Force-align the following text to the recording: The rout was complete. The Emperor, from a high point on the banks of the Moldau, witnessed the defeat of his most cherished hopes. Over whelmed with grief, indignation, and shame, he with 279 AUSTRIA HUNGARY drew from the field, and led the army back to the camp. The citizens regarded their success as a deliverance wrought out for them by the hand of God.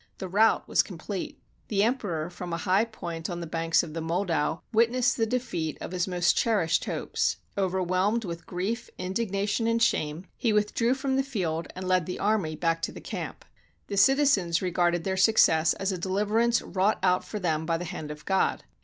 The 0.17 0.27
rout 0.27 0.67
was 0.67 0.81
complete. 0.81 1.39
The 1.67 1.83
Emperor, 1.83 2.31
from 2.31 2.53
a 2.53 2.57
high 2.57 2.85
point 2.85 3.29
on 3.29 3.39
the 3.39 3.45
banks 3.45 3.83
of 3.83 3.93
the 3.93 4.01
Moldau, 4.01 4.61
witnessed 4.73 5.15
the 5.15 5.27
defeat 5.27 5.77
of 5.79 5.91
his 5.91 6.07
most 6.07 6.35
cherished 6.35 6.85
hopes. 6.85 7.37
Over 7.55 7.83
whelmed 7.83 8.25
with 8.25 8.47
grief, 8.47 8.89
indignation, 8.97 9.67
and 9.67 9.79
shame, 9.79 10.25
he 10.35 10.53
with 10.53 10.73
279 10.73 10.73
AUSTRIA 10.73 10.75
HUNGARY 10.75 10.75
drew 10.77 10.93
from 10.95 11.15
the 11.17 11.29
field, 11.29 11.73
and 11.75 11.87
led 11.87 12.05
the 12.07 12.19
army 12.19 12.55
back 12.55 12.81
to 12.81 12.91
the 12.91 12.99
camp. 12.99 13.45
The 13.89 13.95
citizens 13.97 14.59
regarded 14.59 15.03
their 15.03 15.17
success 15.17 15.73
as 15.73 15.91
a 15.91 15.99
deliverance 15.99 16.63
wrought 16.63 16.97
out 17.03 17.23
for 17.23 17.37
them 17.39 17.67
by 17.67 17.77
the 17.77 17.85
hand 17.85 18.09
of 18.09 18.25
God. 18.25 18.63